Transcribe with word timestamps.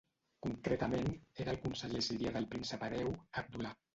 Concretament, 0.45 1.09
era 1.43 1.53
el 1.53 1.59
conseller 1.67 2.03
sirià 2.07 2.33
del 2.39 2.49
príncep 2.55 2.87
hereu 2.89 3.13
Abdullah. 3.43 3.75